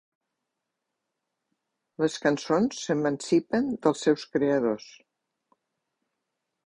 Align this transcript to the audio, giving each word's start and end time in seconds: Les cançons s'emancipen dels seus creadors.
Les 2.03 2.15
cançons 2.25 2.81
s'emancipen 2.85 3.69
dels 3.85 4.03
seus 4.07 4.25
creadors. 4.37 4.89